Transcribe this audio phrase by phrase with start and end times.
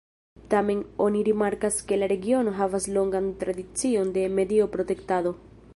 [0.51, 5.39] Tamen oni rimarkas ke la regiono havas longan tradicion de medio-protektado.